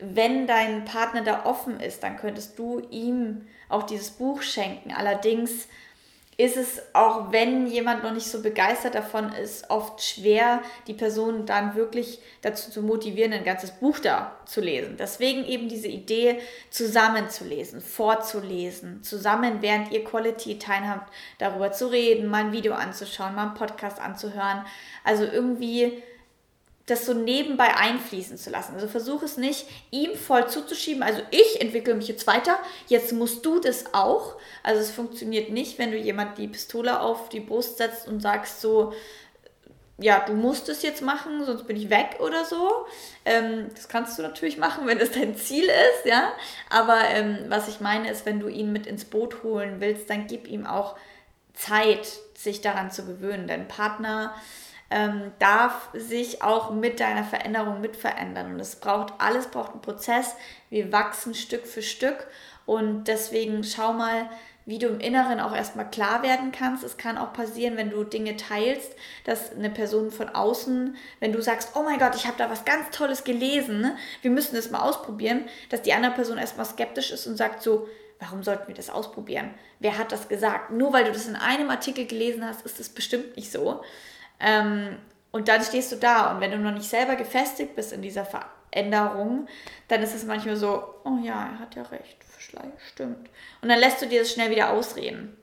Wenn 0.00 0.48
dein 0.48 0.84
Partner 0.86 1.22
da 1.22 1.44
offen 1.44 1.78
ist, 1.78 2.02
dann 2.02 2.16
könntest 2.16 2.58
du 2.58 2.80
ihm 2.90 3.46
auch 3.68 3.84
dieses 3.84 4.10
Buch 4.10 4.42
schenken. 4.42 4.92
Allerdings 4.92 5.68
ist 6.38 6.58
es, 6.58 6.82
auch 6.92 7.32
wenn 7.32 7.66
jemand 7.66 8.02
noch 8.02 8.12
nicht 8.12 8.26
so 8.26 8.42
begeistert 8.42 8.94
davon 8.94 9.32
ist, 9.32 9.70
oft 9.70 10.02
schwer, 10.02 10.60
die 10.86 10.92
Person 10.92 11.46
dann 11.46 11.74
wirklich 11.74 12.20
dazu 12.42 12.70
zu 12.70 12.82
motivieren, 12.82 13.32
ein 13.32 13.44
ganzes 13.44 13.70
Buch 13.70 13.98
da 14.00 14.36
zu 14.44 14.60
lesen. 14.60 14.96
Deswegen 14.98 15.46
eben 15.46 15.68
diese 15.68 15.88
Idee, 15.88 16.38
zusammenzulesen, 16.68 17.80
vorzulesen, 17.80 19.02
zusammen, 19.02 19.62
während 19.62 19.92
ihr 19.92 20.04
Quality 20.04 20.58
Time 20.58 20.88
habt, 20.90 21.10
darüber 21.38 21.72
zu 21.72 21.86
reden, 21.86 22.28
mal 22.28 22.44
ein 22.44 22.52
Video 22.52 22.74
anzuschauen, 22.74 23.34
mal 23.34 23.46
einen 23.46 23.54
Podcast 23.54 23.98
anzuhören. 23.98 24.66
Also 25.04 25.24
irgendwie 25.24 26.02
das 26.86 27.04
so 27.04 27.14
nebenbei 27.14 27.74
einfließen 27.74 28.38
zu 28.38 28.50
lassen. 28.50 28.74
Also 28.74 28.86
versuche 28.86 29.24
es 29.24 29.36
nicht, 29.36 29.66
ihm 29.90 30.14
voll 30.14 30.48
zuzuschieben. 30.48 31.02
Also 31.02 31.20
ich 31.32 31.60
entwickle 31.60 31.94
mich 31.94 32.06
jetzt 32.06 32.28
weiter, 32.28 32.58
jetzt 32.86 33.12
musst 33.12 33.44
du 33.44 33.58
das 33.58 33.92
auch. 33.92 34.36
Also 34.62 34.80
es 34.80 34.92
funktioniert 34.92 35.50
nicht, 35.50 35.78
wenn 35.78 35.90
du 35.90 35.98
jemand 35.98 36.38
die 36.38 36.46
Pistole 36.46 37.00
auf 37.00 37.28
die 37.28 37.40
Brust 37.40 37.78
setzt 37.78 38.06
und 38.06 38.20
sagst 38.20 38.60
so, 38.60 38.92
ja, 39.98 40.20
du 40.20 40.34
musst 40.34 40.68
es 40.68 40.82
jetzt 40.82 41.02
machen, 41.02 41.44
sonst 41.44 41.66
bin 41.66 41.76
ich 41.76 41.90
weg 41.90 42.18
oder 42.20 42.44
so. 42.44 42.86
Ähm, 43.24 43.68
das 43.74 43.88
kannst 43.88 44.18
du 44.18 44.22
natürlich 44.22 44.58
machen, 44.58 44.86
wenn 44.86 44.98
das 44.98 45.10
dein 45.10 45.36
Ziel 45.36 45.64
ist, 45.64 46.04
ja. 46.04 46.32
Aber 46.68 47.00
ähm, 47.08 47.46
was 47.48 47.66
ich 47.66 47.80
meine 47.80 48.10
ist, 48.10 48.26
wenn 48.26 48.38
du 48.38 48.48
ihn 48.48 48.72
mit 48.72 48.86
ins 48.86 49.06
Boot 49.06 49.42
holen 49.42 49.80
willst, 49.80 50.08
dann 50.10 50.26
gib 50.26 50.46
ihm 50.46 50.66
auch 50.66 50.96
Zeit, 51.54 52.06
sich 52.34 52.60
daran 52.60 52.90
zu 52.90 53.06
gewöhnen. 53.06 53.48
Dein 53.48 53.66
Partner 53.66 54.34
ähm, 54.90 55.32
darf 55.38 55.88
sich 55.94 56.42
auch 56.42 56.70
mit 56.70 57.00
deiner 57.00 57.24
Veränderung 57.24 57.80
mitverändern. 57.80 58.54
Und 58.54 58.60
es 58.60 58.76
braucht, 58.76 59.14
alles 59.18 59.48
braucht 59.48 59.72
einen 59.72 59.82
Prozess. 59.82 60.34
Wir 60.70 60.92
wachsen 60.92 61.34
Stück 61.34 61.66
für 61.66 61.82
Stück 61.82 62.26
und 62.66 63.04
deswegen 63.04 63.64
schau 63.64 63.92
mal, 63.92 64.28
wie 64.66 64.78
du 64.80 64.88
im 64.88 64.98
Inneren 64.98 65.38
auch 65.38 65.54
erstmal 65.54 65.88
klar 65.88 66.24
werden 66.24 66.50
kannst. 66.50 66.82
Es 66.82 66.96
kann 66.96 67.18
auch 67.18 67.32
passieren, 67.32 67.76
wenn 67.76 67.90
du 67.90 68.02
Dinge 68.02 68.36
teilst, 68.36 68.92
dass 69.24 69.52
eine 69.52 69.70
Person 69.70 70.10
von 70.10 70.28
außen, 70.28 70.96
wenn 71.20 71.32
du 71.32 71.40
sagst, 71.40 71.70
oh 71.76 71.82
mein 71.84 72.00
Gott, 72.00 72.16
ich 72.16 72.26
habe 72.26 72.36
da 72.36 72.50
was 72.50 72.64
ganz 72.64 72.90
Tolles 72.90 73.22
gelesen, 73.22 73.92
wir 74.22 74.30
müssen 74.32 74.56
das 74.56 74.70
mal 74.70 74.80
ausprobieren, 74.80 75.44
dass 75.70 75.82
die 75.82 75.92
andere 75.92 76.12
Person 76.12 76.36
erstmal 76.36 76.66
skeptisch 76.66 77.12
ist 77.12 77.28
und 77.28 77.36
sagt 77.36 77.62
so, 77.62 77.88
warum 78.18 78.42
sollten 78.42 78.66
wir 78.66 78.74
das 78.74 78.90
ausprobieren? 78.90 79.54
Wer 79.78 79.98
hat 79.98 80.10
das 80.10 80.28
gesagt? 80.28 80.72
Nur 80.72 80.92
weil 80.92 81.04
du 81.04 81.12
das 81.12 81.28
in 81.28 81.36
einem 81.36 81.70
Artikel 81.70 82.06
gelesen 82.06 82.44
hast, 82.44 82.66
ist 82.66 82.80
das 82.80 82.88
bestimmt 82.88 83.36
nicht 83.36 83.52
so. 83.52 83.82
Ähm, 84.40 84.96
und 85.32 85.48
dann 85.48 85.62
stehst 85.62 85.92
du 85.92 85.96
da 85.96 86.32
und 86.32 86.40
wenn 86.40 86.50
du 86.50 86.58
noch 86.58 86.72
nicht 86.72 86.88
selber 86.88 87.16
gefestigt 87.16 87.76
bist 87.76 87.92
in 87.92 88.02
dieser 88.02 88.24
Veränderung, 88.24 89.46
dann 89.88 90.02
ist 90.02 90.14
es 90.14 90.24
manchmal 90.24 90.56
so, 90.56 90.82
oh 91.04 91.18
ja, 91.22 91.50
er 91.52 91.58
hat 91.58 91.74
ja 91.74 91.82
recht, 91.82 92.16
stimmt. 92.88 93.28
Und 93.60 93.68
dann 93.68 93.78
lässt 93.78 94.00
du 94.00 94.06
dir 94.06 94.20
das 94.20 94.32
schnell 94.32 94.50
wieder 94.50 94.70
ausreden. 94.70 95.36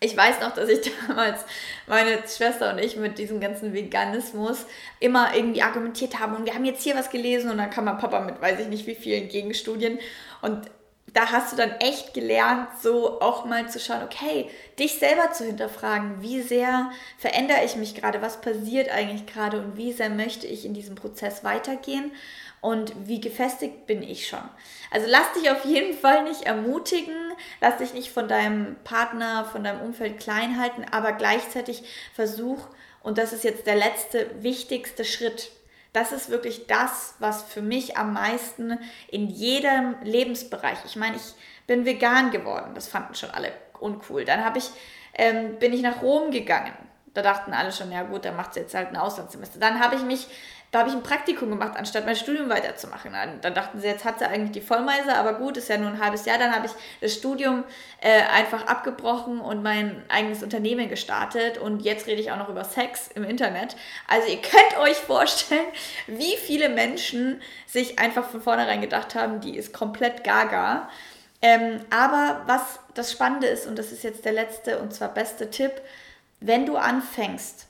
Ich 0.00 0.16
weiß 0.16 0.40
noch, 0.40 0.54
dass 0.54 0.68
ich 0.68 0.80
damals 1.08 1.44
meine 1.86 2.18
Schwester 2.28 2.72
und 2.72 2.78
ich 2.78 2.96
mit 2.96 3.18
diesem 3.18 3.40
ganzen 3.40 3.72
Veganismus 3.72 4.66
immer 5.00 5.34
irgendwie 5.34 5.62
argumentiert 5.62 6.20
haben 6.20 6.36
und 6.36 6.44
wir 6.44 6.54
haben 6.54 6.64
jetzt 6.64 6.82
hier 6.82 6.94
was 6.94 7.10
gelesen 7.10 7.50
und 7.50 7.58
dann 7.58 7.70
kam 7.70 7.86
mein 7.86 7.98
Papa 7.98 8.20
mit 8.20 8.40
weiß 8.40 8.60
ich 8.60 8.68
nicht 8.68 8.86
wie 8.86 8.94
vielen 8.94 9.28
Gegenstudien 9.28 9.98
und 10.42 10.70
da 11.14 11.30
hast 11.30 11.52
du 11.52 11.56
dann 11.56 11.70
echt 11.78 12.12
gelernt, 12.12 12.68
so 12.82 13.20
auch 13.20 13.44
mal 13.44 13.68
zu 13.70 13.78
schauen, 13.78 14.02
okay, 14.02 14.50
dich 14.78 14.98
selber 14.98 15.32
zu 15.32 15.44
hinterfragen, 15.44 16.20
wie 16.20 16.42
sehr 16.42 16.90
verändere 17.18 17.64
ich 17.64 17.76
mich 17.76 17.94
gerade, 17.94 18.20
was 18.20 18.40
passiert 18.40 18.90
eigentlich 18.90 19.24
gerade 19.26 19.60
und 19.60 19.76
wie 19.76 19.92
sehr 19.92 20.10
möchte 20.10 20.48
ich 20.48 20.64
in 20.64 20.74
diesem 20.74 20.96
Prozess 20.96 21.44
weitergehen 21.44 22.10
und 22.60 22.92
wie 23.06 23.20
gefestigt 23.20 23.86
bin 23.86 24.02
ich 24.02 24.26
schon. 24.26 24.42
Also 24.90 25.06
lass 25.08 25.32
dich 25.34 25.50
auf 25.50 25.64
jeden 25.64 25.96
Fall 25.96 26.24
nicht 26.24 26.42
ermutigen, 26.42 27.14
lass 27.60 27.76
dich 27.76 27.94
nicht 27.94 28.10
von 28.10 28.26
deinem 28.26 28.74
Partner, 28.82 29.44
von 29.44 29.62
deinem 29.62 29.82
Umfeld 29.82 30.18
klein 30.18 30.58
halten, 30.60 30.84
aber 30.90 31.12
gleichzeitig 31.12 31.84
versuch, 32.12 32.58
und 33.02 33.18
das 33.18 33.32
ist 33.32 33.44
jetzt 33.44 33.68
der 33.68 33.76
letzte 33.76 34.30
wichtigste 34.42 35.04
Schritt, 35.04 35.52
das 35.94 36.10
ist 36.10 36.28
wirklich 36.28 36.66
das, 36.66 37.14
was 37.20 37.44
für 37.44 37.62
mich 37.62 37.96
am 37.96 38.12
meisten 38.12 38.78
in 39.08 39.28
jedem 39.28 39.94
Lebensbereich, 40.02 40.78
ich 40.84 40.96
meine, 40.96 41.16
ich 41.16 41.34
bin 41.68 41.84
vegan 41.84 42.32
geworden, 42.32 42.72
das 42.74 42.88
fanden 42.88 43.14
schon 43.14 43.30
alle 43.30 43.52
uncool. 43.78 44.24
Dann 44.24 44.44
habe 44.44 44.58
ich, 44.58 44.70
ähm, 45.14 45.58
bin 45.58 45.72
ich 45.72 45.82
nach 45.82 46.02
Rom 46.02 46.32
gegangen. 46.32 46.74
Da 47.14 47.22
dachten 47.22 47.52
alle 47.52 47.70
schon, 47.70 47.92
ja 47.92 48.02
gut, 48.02 48.24
dann 48.24 48.34
macht 48.34 48.54
sie 48.54 48.60
jetzt 48.60 48.74
halt 48.74 48.88
ein 48.88 48.96
Auslandssemester. 48.96 49.60
Dann 49.60 49.78
habe 49.78 49.94
ich 49.94 50.02
mich 50.02 50.26
da 50.74 50.80
habe 50.80 50.88
ich 50.88 50.96
ein 50.96 51.04
Praktikum 51.04 51.50
gemacht, 51.50 51.74
anstatt 51.76 52.04
mein 52.04 52.16
Studium 52.16 52.48
weiterzumachen. 52.48 53.12
Dann, 53.40 53.54
dachten 53.54 53.80
sie, 53.80 53.86
jetzt 53.86 54.04
hat 54.04 54.18
sie 54.18 54.26
eigentlich 54.26 54.50
die 54.50 54.60
Vollmeise, 54.60 55.14
aber 55.14 55.34
gut, 55.34 55.56
ist 55.56 55.68
ja 55.68 55.78
nur 55.78 55.88
ein 55.88 56.02
halbes 56.02 56.24
Jahr. 56.24 56.36
Dann 56.36 56.52
habe 56.52 56.66
ich 56.66 56.72
das 57.00 57.14
Studium 57.14 57.62
äh, 58.00 58.22
einfach 58.22 58.66
abgebrochen 58.66 59.40
und 59.40 59.62
mein 59.62 60.02
eigenes 60.08 60.42
Unternehmen 60.42 60.88
gestartet. 60.88 61.58
Und 61.58 61.84
jetzt 61.84 62.08
rede 62.08 62.20
ich 62.20 62.32
auch 62.32 62.38
noch 62.38 62.48
über 62.48 62.64
Sex 62.64 63.08
im 63.14 63.22
Internet. 63.22 63.76
Also 64.08 64.26
ihr 64.26 64.42
könnt 64.42 64.76
euch 64.80 64.96
vorstellen, 64.96 65.64
wie 66.08 66.36
viele 66.38 66.68
Menschen 66.68 67.40
sich 67.68 68.00
einfach 68.00 68.28
von 68.28 68.42
vornherein 68.42 68.80
gedacht 68.80 69.14
haben, 69.14 69.40
die 69.40 69.56
ist 69.56 69.72
komplett 69.72 70.24
gaga. 70.24 70.88
Ähm, 71.40 71.82
aber 71.90 72.42
was 72.46 72.80
das 72.94 73.12
Spannende 73.12 73.46
ist, 73.46 73.68
und 73.68 73.78
das 73.78 73.92
ist 73.92 74.02
jetzt 74.02 74.24
der 74.24 74.32
letzte 74.32 74.80
und 74.80 74.92
zwar 74.92 75.14
beste 75.14 75.50
Tipp, 75.50 75.70
wenn 76.40 76.66
du 76.66 76.76
anfängst, 76.76 77.68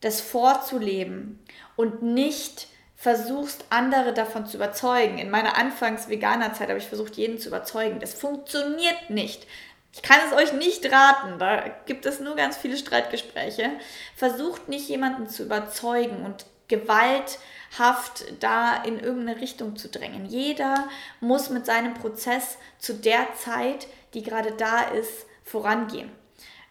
das 0.00 0.20
vorzuleben 0.20 1.38
und 1.76 2.02
nicht 2.02 2.68
versuchst, 2.96 3.64
andere 3.70 4.12
davon 4.12 4.46
zu 4.46 4.56
überzeugen. 4.56 5.18
In 5.18 5.30
meiner 5.30 5.56
Anfangs-Veganer-Zeit 5.56 6.68
habe 6.68 6.78
ich 6.78 6.86
versucht, 6.86 7.16
jeden 7.16 7.38
zu 7.38 7.48
überzeugen. 7.48 7.98
Das 7.98 8.12
funktioniert 8.12 9.08
nicht. 9.08 9.46
Ich 9.92 10.02
kann 10.02 10.18
es 10.26 10.36
euch 10.36 10.52
nicht 10.52 10.90
raten, 10.92 11.38
da 11.38 11.64
gibt 11.86 12.06
es 12.06 12.20
nur 12.20 12.36
ganz 12.36 12.56
viele 12.56 12.76
Streitgespräche. 12.76 13.70
Versucht 14.14 14.68
nicht 14.68 14.88
jemanden 14.88 15.28
zu 15.28 15.44
überzeugen 15.44 16.24
und 16.24 16.46
gewalthaft 16.68 18.24
da 18.38 18.82
in 18.84 19.00
irgendeine 19.00 19.40
Richtung 19.40 19.76
zu 19.76 19.88
drängen. 19.88 20.26
Jeder 20.26 20.88
muss 21.20 21.50
mit 21.50 21.66
seinem 21.66 21.94
Prozess 21.94 22.58
zu 22.78 22.94
der 22.94 23.26
Zeit, 23.34 23.88
die 24.14 24.22
gerade 24.22 24.52
da 24.52 24.82
ist, 24.82 25.26
vorangehen. 25.42 26.12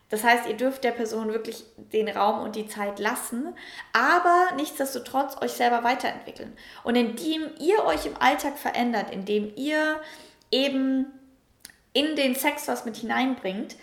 Das 0.10 0.24
heißt, 0.24 0.48
ihr 0.48 0.58
dürft 0.58 0.84
der 0.84 0.92
Person 0.92 1.32
wirklich 1.32 1.63
den 1.78 2.10
Raum 2.10 2.42
und 2.42 2.56
die 2.56 2.68
Zeit 2.68 3.00
lassen, 3.00 3.56
aber 3.94 4.56
nichtsdestotrotz 4.56 5.39
euch 5.42 5.51
selber 5.51 5.84
weiterentwickeln. 5.84 6.58
Und 6.84 6.96
indem 6.96 7.44
ihr 7.60 7.86
euch 7.86 8.08
im 8.08 8.18
Alltag 8.20 8.58
verändert, 8.58 9.12
indem 9.12 9.54
ihr 9.56 10.01
eben 10.51 11.06
in 11.94 12.16
den 12.16 12.36
Sex 12.36 12.68
was 12.68 12.86
mit 12.86 12.98
hineinbringt, 12.98 13.75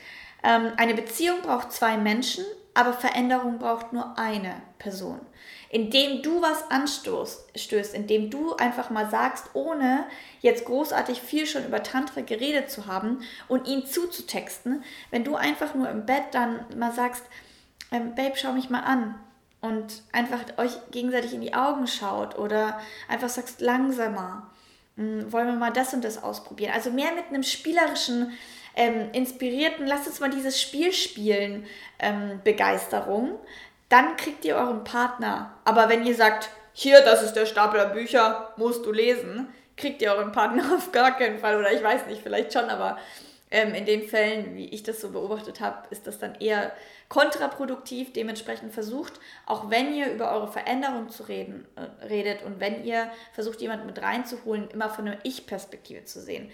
ähm, 0.42 0.73
eine 0.76 0.95
Beziehung 0.95 1.42
braucht 1.42 1.73
zwei 1.73 1.97
Menschen, 1.97 2.45
aber 2.76 2.92
Veränderung 2.92 3.59
braucht 3.59 3.92
nur 3.92 4.18
eine 4.18 4.62
Person 4.78 5.21
indem 5.68 6.23
du 6.23 6.40
was 6.42 6.71
anstößt, 6.71 7.95
indem 7.95 8.30
du 8.30 8.54
einfach 8.56 8.90
mal 8.90 9.11
sagst, 9.11 9.50
ohne 9.54 10.06
jetzt 10.40 10.64
großartig 10.64 11.21
viel 11.21 11.47
schon 11.47 11.66
über 11.66 11.83
Tantra 11.83 12.21
geredet 12.21 12.71
zu 12.71 12.87
haben 12.87 13.23
und 13.49 13.66
ihn 13.66 13.85
zuzutexten, 13.85 14.85
wenn 15.11 15.25
du 15.25 15.35
einfach 15.35 15.75
nur 15.75 15.90
im 15.90 16.06
Bett 16.06 16.25
dann 16.33 16.64
mal 16.76 16.92
sagst, 16.92 17.25
ähm, 17.90 18.14
Babe, 18.14 18.35
schau 18.37 18.52
mich 18.52 18.71
mal 18.71 18.80
an 18.80 19.16
und 19.61 20.02
einfach 20.12 20.40
euch 20.56 20.73
gegenseitig 20.92 21.35
in 21.35 21.40
die 21.40 21.54
Augen 21.54 21.87
schaut 21.87 22.38
oder 22.38 22.80
einfach 23.09 23.28
sagst 23.28 23.61
langsamer, 23.61 24.50
hm, 24.97 25.33
wollen 25.33 25.47
wir 25.49 25.54
mal 25.54 25.73
das 25.73 25.92
und 25.95 26.04
das 26.04 26.23
ausprobieren. 26.23 26.73
Also 26.75 26.90
mehr 26.90 27.12
mit 27.12 27.26
einem 27.28 27.42
spielerischen, 27.42 28.33
ähm, 28.76 29.09
inspirierten, 29.12 29.87
lasst 29.87 30.06
uns 30.06 30.21
mal 30.21 30.30
dieses 30.30 30.61
Spiel 30.61 30.92
spielen, 30.92 31.66
ähm, 31.99 32.40
Begeisterung 32.45 33.38
dann 33.88 34.16
kriegt 34.16 34.45
ihr 34.45 34.56
euren 34.56 34.85
Partner. 34.85 35.54
Aber 35.64 35.88
wenn 35.88 36.04
ihr 36.04 36.14
sagt, 36.14 36.50
hier, 36.73 37.00
das 37.02 37.23
ist 37.23 37.35
der 37.35 37.47
Stapel 37.47 37.80
der 37.80 37.87
Bücher, 37.87 38.52
musst 38.56 38.85
du 38.85 38.92
lesen, 38.92 39.49
kriegt 39.76 40.02
ihr 40.02 40.12
euren 40.12 40.33
Partner 40.33 40.64
auf 40.76 40.92
gar 40.92 41.16
keinen 41.16 41.38
Fall. 41.38 41.59
Oder 41.59 41.73
ich 41.73 41.83
weiß 41.83 42.06
nicht, 42.06 42.23
vielleicht 42.23 42.52
schon, 42.52 42.64
aber 42.64 42.99
ähm, 43.50 43.75
in 43.75 43.87
den 43.87 44.09
Fällen, 44.09 44.56
wie 44.56 44.66
ich 44.66 44.83
das 44.83 45.00
so 45.00 45.11
beobachtet 45.11 45.61
habe, 45.61 45.87
ist 45.90 46.06
das 46.06 46.18
dann 46.18 46.35
eher 46.35 46.73
kontraproduktiv. 47.09 48.12
Dementsprechend 48.12 48.75
versucht, 48.75 49.14
auch 49.47 49.71
wenn 49.71 49.95
ihr 49.95 50.11
über 50.12 50.33
eure 50.33 50.49
Veränderung 50.50 51.09
zu 51.09 51.23
reden 51.23 51.66
äh, 51.76 52.06
redet 52.06 52.42
und 52.42 52.59
wenn 52.59 52.85
ihr 52.85 53.09
versucht, 53.33 53.61
jemanden 53.61 53.87
mit 53.87 54.02
reinzuholen, 54.02 54.68
immer 54.71 54.90
von 54.90 55.06
einer 55.06 55.18
Ich-Perspektive 55.23 56.04
zu 56.04 56.21
sehen. 56.21 56.50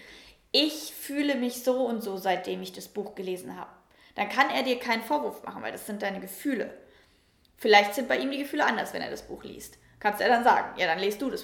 Ich 0.55 0.93
fühle 0.93 1.33
mich 1.33 1.63
so 1.63 1.85
und 1.87 2.03
so, 2.03 2.15
seitdem 2.15 2.61
ich 2.61 2.71
das 2.71 2.87
Buch 2.87 3.15
gelesen 3.15 3.57
habe. 3.57 3.71
Dann 4.13 4.29
kann 4.29 4.51
er 4.51 4.61
dir 4.61 4.77
keinen 4.77 5.01
Vorwurf 5.01 5.43
machen, 5.43 5.63
weil 5.63 5.71
das 5.71 5.87
sind 5.87 6.03
deine 6.03 6.19
Gefühle. 6.19 6.69
Vielleicht 7.57 7.95
sind 7.95 8.07
bei 8.07 8.19
ihm 8.19 8.29
die 8.29 8.37
Gefühle 8.37 8.63
anders, 8.63 8.93
wenn 8.93 9.01
er 9.01 9.09
das 9.09 9.23
Buch 9.23 9.43
liest. 9.43 9.79
Kannst 9.99 10.19
du 10.19 10.25
ja 10.25 10.29
dann 10.29 10.43
sagen, 10.43 10.79
ja, 10.79 10.85
dann 10.85 10.99
lest 10.99 11.21
du 11.23 11.31
das 11.31 11.43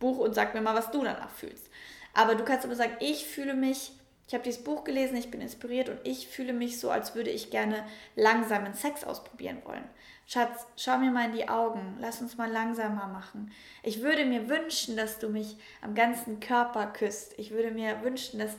Buch 0.00 0.18
und 0.18 0.34
sag 0.34 0.54
mir 0.54 0.60
mal, 0.60 0.74
was 0.74 0.90
du 0.90 1.04
danach 1.04 1.30
fühlst. 1.30 1.70
Aber 2.14 2.34
du 2.34 2.44
kannst 2.44 2.64
aber 2.64 2.74
sagen, 2.74 2.96
ich 2.98 3.26
fühle 3.26 3.54
mich, 3.54 3.92
ich 4.26 4.34
habe 4.34 4.42
dieses 4.42 4.64
Buch 4.64 4.82
gelesen, 4.82 5.16
ich 5.16 5.30
bin 5.30 5.40
inspiriert 5.40 5.88
und 5.88 6.00
ich 6.02 6.26
fühle 6.26 6.52
mich 6.52 6.80
so, 6.80 6.90
als 6.90 7.14
würde 7.14 7.30
ich 7.30 7.50
gerne 7.50 7.84
langsamen 8.16 8.74
Sex 8.74 9.04
ausprobieren 9.04 9.62
wollen. 9.64 9.88
Schatz, 10.30 10.66
schau 10.76 10.98
mir 10.98 11.10
mal 11.10 11.30
in 11.30 11.32
die 11.32 11.48
Augen, 11.48 11.96
lass 12.00 12.20
uns 12.20 12.36
mal 12.36 12.50
langsamer 12.50 13.06
machen. 13.06 13.50
Ich 13.82 14.02
würde 14.02 14.26
mir 14.26 14.50
wünschen, 14.50 14.94
dass 14.94 15.18
du 15.18 15.30
mich 15.30 15.56
am 15.80 15.94
ganzen 15.94 16.38
Körper 16.38 16.86
küsst. 16.88 17.32
Ich 17.38 17.50
würde 17.50 17.70
mir 17.70 18.02
wünschen, 18.02 18.38
dass 18.38 18.50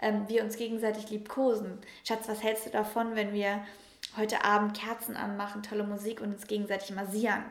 ähm, 0.00 0.28
wir 0.28 0.44
uns 0.44 0.56
gegenseitig 0.56 1.10
liebkosen. 1.10 1.80
Schatz, 2.04 2.28
was 2.28 2.44
hältst 2.44 2.66
du 2.66 2.70
davon, 2.70 3.16
wenn 3.16 3.32
wir 3.32 3.60
heute 4.16 4.44
Abend 4.44 4.78
Kerzen 4.78 5.16
anmachen, 5.16 5.64
tolle 5.64 5.82
Musik 5.82 6.20
und 6.20 6.32
uns 6.32 6.46
gegenseitig 6.46 6.94
massieren. 6.94 7.42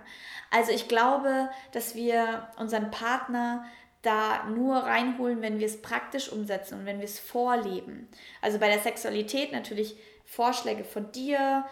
Also 0.52 0.72
ich 0.72 0.88
glaube, 0.88 1.50
dass 1.74 1.96
wir 1.96 2.48
unseren 2.58 2.92
Partner 2.92 3.66
da 4.04 4.46
nur 4.46 4.78
reinholen, 4.78 5.42
wenn 5.42 5.60
wir 5.60 5.68
es 5.68 5.82
praktisch 5.82 6.32
umsetzen 6.32 6.80
und 6.80 6.86
wenn 6.86 7.00
wir 7.00 7.06
es 7.06 7.20
vorleben. 7.20 8.08
Also 8.42 8.58
bei 8.58 8.70
der 8.70 8.80
Sexualität 8.80 9.52
natürlich 9.52 9.98
Vorschläge 10.24 10.84
von 10.84 11.12
dir, 11.12 11.66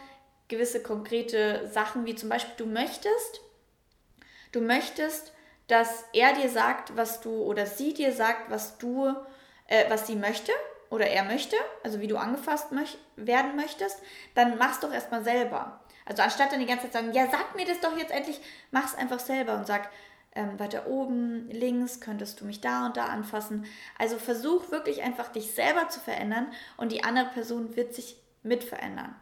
gewisse 0.53 0.83
konkrete 0.83 1.67
Sachen, 1.67 2.05
wie 2.05 2.15
zum 2.15 2.29
Beispiel 2.29 2.53
du 2.57 2.65
möchtest, 2.67 3.41
du 4.51 4.61
möchtest, 4.61 5.33
dass 5.67 6.05
er 6.13 6.33
dir 6.33 6.49
sagt, 6.49 6.95
was 6.95 7.21
du 7.21 7.31
oder 7.31 7.65
sie 7.65 7.93
dir 7.93 8.13
sagt, 8.13 8.51
was 8.51 8.77
du, 8.77 9.15
äh, 9.67 9.89
was 9.89 10.05
sie 10.05 10.15
möchte 10.15 10.51
oder 10.91 11.07
er 11.07 11.23
möchte, 11.23 11.55
also 11.83 12.01
wie 12.01 12.07
du 12.07 12.17
angefasst 12.17 12.71
möch 12.71 12.97
werden 13.15 13.55
möchtest, 13.55 13.99
dann 14.35 14.57
mach's 14.59 14.79
doch 14.79 14.93
erstmal 14.93 15.23
selber. 15.23 15.79
Also 16.05 16.21
anstatt 16.21 16.51
dann 16.51 16.59
die 16.59 16.67
ganze 16.67 16.83
Zeit 16.83 16.93
sagen, 16.93 17.13
ja, 17.13 17.27
sag 17.31 17.55
mir 17.55 17.65
das 17.65 17.79
doch 17.79 17.97
jetzt 17.97 18.11
endlich, 18.11 18.39
mach's 18.69 18.93
einfach 18.93 19.19
selber 19.19 19.55
und 19.55 19.65
sag, 19.65 19.89
ähm, 20.35 20.59
weiter 20.59 20.85
oben, 20.87 21.49
links, 21.49 21.99
könntest 21.99 22.41
du 22.41 22.45
mich 22.45 22.61
da 22.61 22.85
und 22.85 22.97
da 22.97 23.05
anfassen. 23.05 23.65
Also 23.97 24.17
versuch 24.17 24.69
wirklich 24.69 25.01
einfach 25.01 25.29
dich 25.29 25.53
selber 25.53 25.89
zu 25.89 25.99
verändern 25.99 26.51
und 26.77 26.91
die 26.91 27.03
andere 27.03 27.27
Person 27.27 27.75
wird 27.75 27.95
sich 27.95 28.17
mit 28.43 28.63
verändern. 28.63 29.15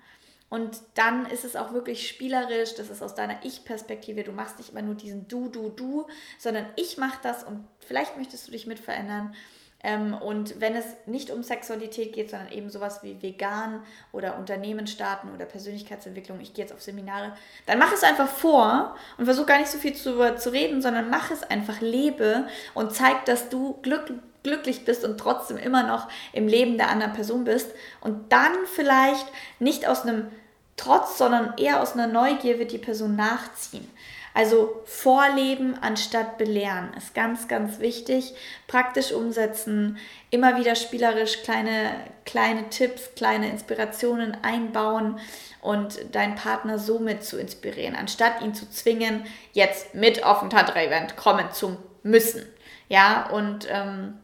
Und 0.51 0.81
dann 0.95 1.25
ist 1.27 1.45
es 1.45 1.55
auch 1.55 1.71
wirklich 1.71 2.09
spielerisch, 2.09 2.75
das 2.75 2.89
ist 2.89 3.01
aus 3.01 3.15
deiner 3.15 3.37
Ich-Perspektive. 3.43 4.25
Du 4.25 4.33
machst 4.33 4.57
nicht 4.57 4.71
immer 4.71 4.81
nur 4.81 4.95
diesen 4.95 5.25
Du, 5.29 5.47
Du, 5.47 5.69
Du, 5.69 6.07
sondern 6.37 6.65
ich 6.75 6.97
mache 6.97 7.19
das 7.23 7.45
und 7.45 7.65
vielleicht 7.79 8.17
möchtest 8.17 8.47
du 8.47 8.51
dich 8.51 8.67
mit 8.67 8.77
verändern. 8.77 9.33
Ähm, 9.81 10.13
und 10.13 10.59
wenn 10.59 10.75
es 10.75 10.83
nicht 11.05 11.31
um 11.31 11.41
Sexualität 11.41 12.11
geht, 12.11 12.31
sondern 12.31 12.51
eben 12.51 12.69
sowas 12.69 13.01
wie 13.01 13.21
vegan 13.21 13.81
oder 14.11 14.37
Unternehmen 14.37 14.87
starten 14.87 15.33
oder 15.33 15.45
Persönlichkeitsentwicklung, 15.45 16.41
ich 16.41 16.53
gehe 16.53 16.65
jetzt 16.65 16.73
auf 16.73 16.81
Seminare, 16.81 17.31
dann 17.65 17.79
mach 17.79 17.93
es 17.93 18.03
einfach 18.03 18.27
vor 18.27 18.97
und 19.17 19.23
versuch 19.23 19.45
gar 19.45 19.57
nicht 19.57 19.71
so 19.71 19.77
viel 19.77 19.95
zu, 19.95 20.35
zu 20.35 20.49
reden, 20.51 20.81
sondern 20.81 21.09
mach 21.09 21.31
es 21.31 21.43
einfach, 21.43 21.79
lebe 21.79 22.45
und 22.73 22.91
zeig, 22.91 23.23
dass 23.23 23.47
du 23.47 23.79
glück, 23.83 24.13
glücklich 24.43 24.83
bist 24.83 25.05
und 25.05 25.17
trotzdem 25.17 25.55
immer 25.55 25.83
noch 25.83 26.09
im 26.33 26.49
Leben 26.49 26.77
der 26.77 26.89
anderen 26.89 27.13
Person 27.13 27.45
bist. 27.45 27.71
Und 28.01 28.33
dann 28.33 28.51
vielleicht 28.65 29.27
nicht 29.59 29.87
aus 29.87 30.01
einem 30.01 30.29
Trotz, 30.77 31.17
sondern 31.17 31.53
eher 31.57 31.81
aus 31.81 31.93
einer 31.93 32.07
Neugier 32.07 32.59
wird 32.59 32.71
die 32.71 32.77
Person 32.77 33.15
nachziehen. 33.15 33.87
Also 34.33 34.81
vorleben 34.85 35.77
anstatt 35.81 36.37
belehren 36.37 36.93
ist 36.95 37.13
ganz, 37.13 37.47
ganz 37.47 37.79
wichtig. 37.79 38.33
Praktisch 38.67 39.11
umsetzen, 39.11 39.97
immer 40.29 40.57
wieder 40.57 40.75
spielerisch 40.75 41.43
kleine, 41.43 41.91
kleine 42.25 42.69
Tipps, 42.69 43.13
kleine 43.15 43.49
Inspirationen 43.49 44.37
einbauen 44.41 45.19
und 45.61 46.15
deinen 46.15 46.35
Partner 46.35 46.79
somit 46.79 47.25
zu 47.25 47.37
inspirieren, 47.37 47.95
anstatt 47.95 48.41
ihn 48.41 48.55
zu 48.55 48.69
zwingen, 48.69 49.25
jetzt 49.51 49.93
mit 49.95 50.23
auf 50.23 50.41
ein 50.41 50.49
Tantra-Event 50.49 51.17
kommen 51.17 51.51
zu 51.51 51.77
müssen. 52.03 52.45
Ja, 52.87 53.29
und 53.29 53.67
ähm, 53.69 54.17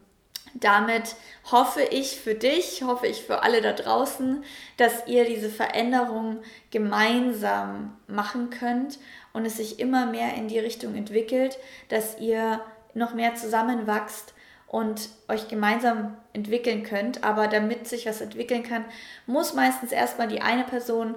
damit 0.54 1.16
hoffe 1.50 1.82
ich 1.82 2.20
für 2.20 2.34
dich, 2.34 2.82
hoffe 2.82 3.06
ich 3.06 3.22
für 3.22 3.42
alle 3.42 3.60
da 3.60 3.72
draußen, 3.72 4.44
dass 4.76 5.06
ihr 5.06 5.24
diese 5.24 5.50
Veränderung 5.50 6.40
gemeinsam 6.70 7.96
machen 8.06 8.50
könnt 8.50 8.98
und 9.32 9.44
es 9.44 9.56
sich 9.56 9.78
immer 9.78 10.06
mehr 10.06 10.34
in 10.34 10.48
die 10.48 10.58
Richtung 10.58 10.94
entwickelt, 10.94 11.58
dass 11.88 12.18
ihr 12.18 12.60
noch 12.94 13.14
mehr 13.14 13.34
zusammenwachst 13.34 14.34
und 14.66 15.08
euch 15.28 15.48
gemeinsam 15.48 16.16
entwickeln 16.32 16.82
könnt. 16.82 17.24
Aber 17.24 17.48
damit 17.48 17.88
sich 17.88 18.06
was 18.06 18.20
entwickeln 18.20 18.62
kann, 18.62 18.84
muss 19.26 19.54
meistens 19.54 19.92
erstmal 19.92 20.28
die 20.28 20.40
eine 20.40 20.64
Person 20.64 21.16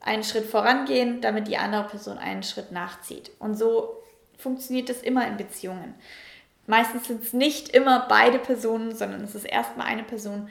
einen 0.00 0.24
Schritt 0.24 0.46
vorangehen, 0.46 1.20
damit 1.20 1.46
die 1.46 1.58
andere 1.58 1.84
Person 1.84 2.18
einen 2.18 2.42
Schritt 2.42 2.72
nachzieht. 2.72 3.30
Und 3.38 3.54
so 3.54 4.02
funktioniert 4.38 4.88
das 4.88 5.02
immer 5.02 5.26
in 5.26 5.36
Beziehungen. 5.36 5.94
Meistens 6.66 7.06
sind 7.06 7.22
es 7.22 7.32
nicht 7.32 7.70
immer 7.70 8.06
beide 8.08 8.38
Personen, 8.38 8.94
sondern 8.94 9.22
es 9.22 9.34
ist 9.34 9.44
erstmal 9.44 9.86
eine 9.86 10.04
Person 10.04 10.50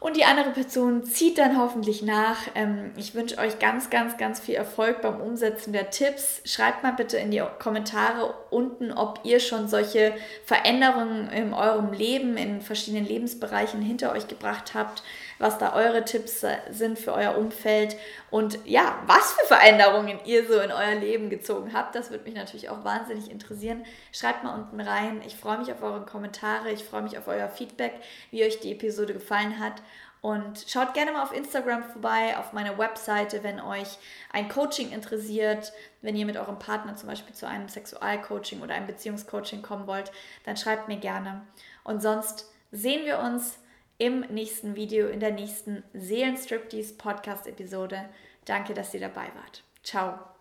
und 0.00 0.16
die 0.16 0.24
andere 0.24 0.50
Person 0.50 1.04
zieht 1.04 1.38
dann 1.38 1.58
hoffentlich 1.58 2.02
nach. 2.02 2.36
Ähm, 2.54 2.92
ich 2.96 3.14
wünsche 3.16 3.36
euch 3.38 3.58
ganz, 3.58 3.90
ganz, 3.90 4.16
ganz 4.16 4.38
viel 4.38 4.54
Erfolg 4.54 5.02
beim 5.02 5.20
Umsetzen 5.20 5.72
der 5.72 5.90
Tipps. 5.90 6.40
Schreibt 6.44 6.84
mal 6.84 6.92
bitte 6.92 7.16
in 7.16 7.32
die 7.32 7.42
Kommentare 7.58 8.32
unten, 8.50 8.92
ob 8.92 9.20
ihr 9.24 9.40
schon 9.40 9.66
solche 9.66 10.14
Veränderungen 10.44 11.28
in 11.30 11.52
eurem 11.52 11.92
Leben, 11.92 12.36
in 12.36 12.60
verschiedenen 12.60 13.06
Lebensbereichen 13.06 13.82
hinter 13.82 14.12
euch 14.12 14.28
gebracht 14.28 14.72
habt, 14.74 15.02
was 15.40 15.58
da 15.58 15.74
eure 15.74 16.04
Tipps 16.04 16.44
sind 16.70 16.98
für 16.98 17.12
euer 17.12 17.36
Umfeld 17.36 17.96
und 18.30 18.58
ja, 18.64 19.02
was 19.06 19.32
für 19.32 19.46
Veränderungen 19.46 20.20
ihr 20.24 20.46
so 20.46 20.60
in 20.60 20.70
euer 20.70 20.94
Leben 20.94 21.28
gezogen 21.28 21.72
habt. 21.72 21.96
Das 21.96 22.10
würde 22.10 22.24
mich 22.24 22.34
natürlich 22.34 22.68
auch 22.68 22.84
wahnsinnig 22.84 23.30
interessieren. 23.30 23.84
Schreibt 24.12 24.44
mal 24.44 24.54
unten 24.54 24.80
rein. 24.80 25.22
Ich 25.26 25.36
freue 25.36 25.58
mich 25.58 25.72
auf 25.72 25.82
eure 25.82 26.06
Kommentare. 26.06 26.70
Ich 26.70 26.84
freue 26.84 27.02
mich 27.02 27.18
auf 27.18 27.26
euer 27.26 27.48
Feedback, 27.48 27.94
wie 28.30 28.44
euch 28.44 28.60
die 28.60 28.72
Episode 28.72 29.12
gefallen 29.12 29.58
hat. 29.58 29.74
Und 30.20 30.64
schaut 30.68 30.94
gerne 30.94 31.12
mal 31.12 31.22
auf 31.22 31.32
Instagram 31.32 31.84
vorbei, 31.84 32.36
auf 32.36 32.52
meiner 32.52 32.76
Webseite, 32.76 33.44
wenn 33.44 33.60
euch 33.60 33.98
ein 34.32 34.48
Coaching 34.48 34.90
interessiert, 34.90 35.72
wenn 36.02 36.16
ihr 36.16 36.26
mit 36.26 36.36
eurem 36.36 36.58
Partner 36.58 36.96
zum 36.96 37.08
Beispiel 37.08 37.34
zu 37.34 37.46
einem 37.46 37.68
Sexualcoaching 37.68 38.60
oder 38.60 38.74
einem 38.74 38.86
Beziehungscoaching 38.86 39.62
kommen 39.62 39.86
wollt, 39.86 40.10
dann 40.44 40.56
schreibt 40.56 40.88
mir 40.88 40.98
gerne. 40.98 41.42
Und 41.84 42.02
sonst 42.02 42.52
sehen 42.72 43.06
wir 43.06 43.20
uns 43.20 43.58
im 43.98 44.20
nächsten 44.20 44.74
Video, 44.76 45.08
in 45.08 45.20
der 45.20 45.32
nächsten 45.32 45.82
Seelenstriptease 45.92 46.94
Podcast-Episode. 46.94 48.08
Danke, 48.44 48.74
dass 48.74 48.94
ihr 48.94 49.00
dabei 49.00 49.30
wart. 49.34 49.62
Ciao. 49.82 50.37